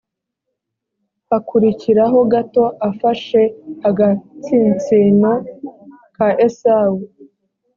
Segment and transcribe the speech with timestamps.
[1.29, 3.41] hakurikiraho gato afashe
[3.89, 5.31] agatsinsino
[6.15, 6.99] ka esawu